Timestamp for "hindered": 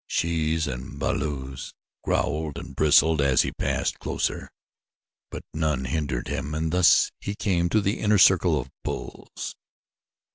5.85-6.27